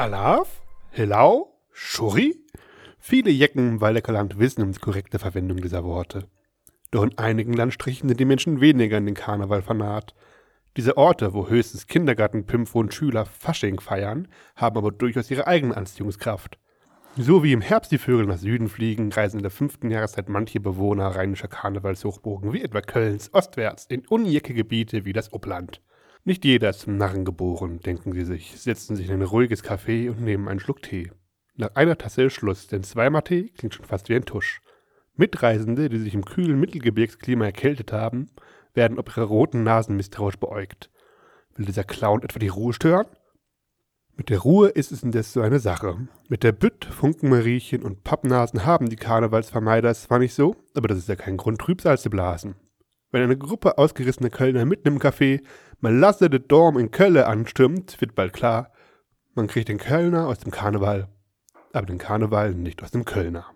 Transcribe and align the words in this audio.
Alaf? 0.00 0.62
Hillau? 0.92 1.58
Schuri? 1.72 2.34
Viele 2.98 3.28
Jecken 3.28 3.68
im 3.68 3.80
Waldecker 3.82 4.26
wissen 4.38 4.62
um 4.62 4.72
die 4.72 4.78
korrekte 4.78 5.18
Verwendung 5.18 5.58
dieser 5.58 5.84
Worte. 5.84 6.26
Doch 6.90 7.02
in 7.02 7.18
einigen 7.18 7.52
Landstrichen 7.52 8.08
sind 8.08 8.18
die 8.18 8.24
Menschen 8.24 8.62
weniger 8.62 8.96
in 8.96 9.04
den 9.04 9.14
Karneval 9.14 9.60
fanat. 9.60 10.14
Diese 10.78 10.96
Orte, 10.96 11.34
wo 11.34 11.48
höchstens 11.48 11.86
Kindergartenpimpfe 11.86 12.78
und 12.78 12.94
Schüler 12.94 13.26
Fasching 13.26 13.78
feiern, 13.78 14.28
haben 14.56 14.78
aber 14.78 14.90
durchaus 14.90 15.30
ihre 15.30 15.46
eigene 15.46 15.76
Anziehungskraft. 15.76 16.56
So 17.18 17.42
wie 17.42 17.52
im 17.52 17.60
Herbst 17.60 17.92
die 17.92 17.98
Vögel 17.98 18.24
nach 18.24 18.38
Süden 18.38 18.70
fliegen, 18.70 19.12
reisen 19.12 19.40
in 19.40 19.42
der 19.42 19.50
fünften 19.50 19.90
Jahreszeit 19.90 20.30
manche 20.30 20.60
Bewohner 20.60 21.08
rheinischer 21.08 21.48
Karnevalshochburgen 21.48 22.54
wie 22.54 22.62
etwa 22.62 22.80
Kölns 22.80 23.34
ostwärts 23.34 23.84
in 23.84 24.06
unjecke 24.06 24.54
Gebiete 24.54 25.04
wie 25.04 25.12
das 25.12 25.30
Uppland. 25.30 25.82
Nicht 26.24 26.44
jeder 26.44 26.70
ist 26.70 26.80
zum 26.80 26.96
Narren 26.96 27.24
geboren, 27.24 27.80
denken 27.80 28.12
sie 28.12 28.24
sich, 28.24 28.60
setzen 28.60 28.94
sich 28.94 29.08
in 29.08 29.14
ein 29.14 29.22
ruhiges 29.22 29.64
Café 29.64 30.10
und 30.10 30.20
nehmen 30.20 30.48
einen 30.48 30.60
Schluck 30.60 30.82
Tee. 30.82 31.10
Nach 31.56 31.74
einer 31.74 31.96
Tasse 31.96 32.24
ist 32.24 32.34
Schluss, 32.34 32.66
denn 32.66 32.82
zweimal 32.82 33.22
Tee 33.22 33.48
klingt 33.48 33.74
schon 33.74 33.86
fast 33.86 34.08
wie 34.08 34.16
ein 34.16 34.26
Tusch. 34.26 34.60
Mitreisende, 35.16 35.88
die 35.88 35.98
sich 35.98 36.14
im 36.14 36.24
kühlen 36.24 36.60
Mittelgebirgsklima 36.60 37.46
erkältet 37.46 37.92
haben, 37.92 38.30
werden 38.74 38.98
ob 38.98 39.08
ihre 39.08 39.24
roten 39.24 39.62
Nasen 39.62 39.96
misstrauisch 39.96 40.36
beäugt. 40.36 40.90
Will 41.56 41.66
dieser 41.66 41.84
Clown 41.84 42.22
etwa 42.22 42.38
die 42.38 42.48
Ruhe 42.48 42.72
stören? 42.72 43.06
Mit 44.16 44.28
der 44.28 44.40
Ruhe 44.40 44.68
ist 44.68 44.92
es 44.92 45.02
indes 45.02 45.32
so 45.32 45.40
eine 45.40 45.58
Sache. 45.58 46.08
Mit 46.28 46.42
der 46.42 46.52
Bütt, 46.52 46.84
Funkenmariechen 46.84 47.82
und 47.82 48.04
Pappnasen 48.04 48.66
haben 48.66 48.90
die 48.90 48.96
Karnevalsvermeider 48.96 49.90
es 49.90 50.02
zwar 50.02 50.18
nicht 50.18 50.34
so, 50.34 50.56
aber 50.74 50.88
das 50.88 50.98
ist 50.98 51.08
ja 51.08 51.16
kein 51.16 51.38
Grund, 51.38 51.58
Trübsal 51.58 51.98
zu 51.98 52.10
blasen. 52.10 52.54
Wenn 53.10 53.22
eine 53.22 53.36
Gruppe 53.36 53.76
ausgerissener 53.78 54.30
Kölner 54.30 54.64
mitten 54.64 54.88
im 54.88 54.98
Café 54.98 55.42
Malasse 55.80 56.30
de 56.30 56.40
Dorm 56.40 56.78
in 56.78 56.90
Kölle 56.90 57.26
anstürmt, 57.26 58.00
wird 58.00 58.14
bald 58.14 58.32
klar, 58.32 58.72
man 59.34 59.46
kriegt 59.46 59.68
den 59.68 59.78
Kölner 59.78 60.28
aus 60.28 60.38
dem 60.38 60.52
Karneval, 60.52 61.08
aber 61.72 61.86
den 61.86 61.98
Karneval 61.98 62.54
nicht 62.54 62.82
aus 62.82 62.90
dem 62.90 63.04
Kölner. 63.04 63.46